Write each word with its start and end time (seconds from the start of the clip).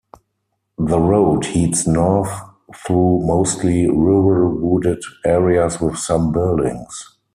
The 0.79 0.99
road 0.99 1.45
heads 1.45 1.85
north 1.85 2.31
through 2.75 3.19
mostly 3.23 3.87
rural 3.87 4.49
wooded 4.57 4.99
areas 5.23 5.79
with 5.79 5.97
some 5.99 6.31
buildings. 6.31 7.17